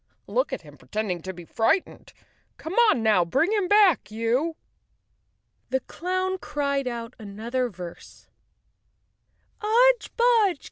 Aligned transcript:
"Look 0.25 0.51
at 0.51 0.63
him 0.63 0.77
pretending 0.79 1.21
to 1.21 1.31
be 1.31 1.45
frightened. 1.45 2.11
Come 2.57 2.73
on 2.89 3.03
now, 3.03 3.23
bring 3.23 3.51
him 3.51 3.67
back, 3.67 4.09
you!" 4.09 4.55
The 5.69 5.81
clown 5.81 6.39
cried 6.39 6.87
out 6.87 7.13
another 7.19 7.69
verse:" 7.69 8.27
Udge! 9.61 10.09
Budge! 10.17 10.59